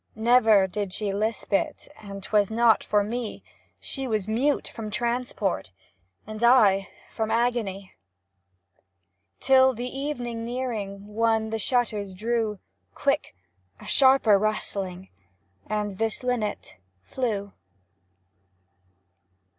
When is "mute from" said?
4.27-4.89